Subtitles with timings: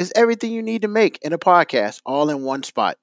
[0.00, 2.96] It's everything you need to make in a podcast all in one spot.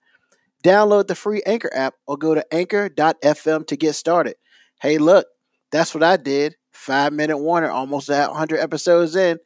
[0.64, 4.36] Download the free Anchor app or go to anchor.fm to get started.
[4.82, 5.28] Hey, look,
[5.72, 6.56] that's what I did.
[6.72, 9.38] Five minute warner, almost at 100 episodes in.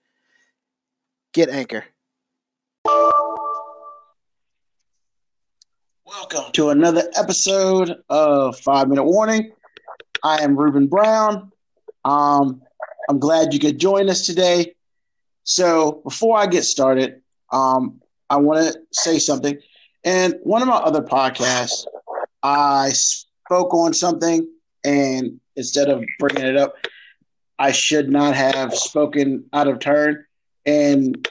[1.33, 1.83] Get Anchor.
[6.05, 9.51] Welcome to another episode of Five Minute Warning.
[10.23, 11.51] I am Ruben Brown.
[12.05, 12.61] Um,
[13.09, 14.73] I'm glad you could join us today.
[15.43, 17.20] So, before I get started,
[17.51, 19.57] um, I want to say something.
[20.03, 21.85] And one of my other podcasts,
[22.41, 24.47] I spoke on something,
[24.83, 26.75] and instead of bringing it up,
[27.59, 30.25] I should not have spoken out of turn
[30.65, 31.27] and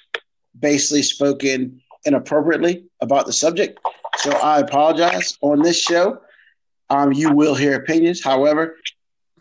[0.58, 3.80] basically spoken inappropriately about the subject.
[4.18, 5.36] So I apologize.
[5.40, 6.20] On this show,
[6.88, 8.22] um, you will hear opinions.
[8.22, 8.76] However,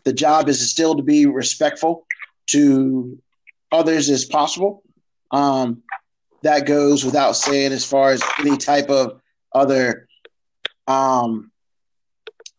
[0.04, 2.06] the job is still to be respectful
[2.48, 3.18] to
[3.70, 4.82] others as possible.
[5.30, 5.82] Um,
[6.42, 9.20] that goes without saying as far as any type of
[9.52, 10.08] other,
[10.86, 11.50] um,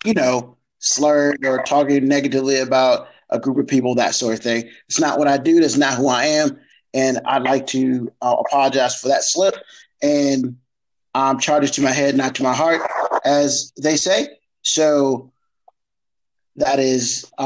[0.04, 4.70] you know, slurred or talking negatively about a group of people, that sort of thing.
[4.88, 5.60] It's not what I do.
[5.60, 6.60] That's not who I am.
[6.94, 9.56] And I'd like to uh, apologize for that slip.
[10.02, 10.58] And
[11.14, 12.82] I'm um, to my head, not to my heart,
[13.26, 14.28] as they say.
[14.62, 15.32] So
[16.58, 17.32] that is